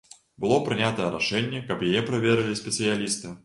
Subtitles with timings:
[0.45, 3.39] Было прынятае рашэнне, каб яе праверылі спецыялісты.